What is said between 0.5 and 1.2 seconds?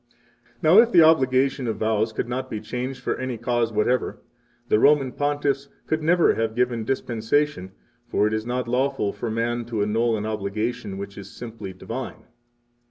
24 Now, if the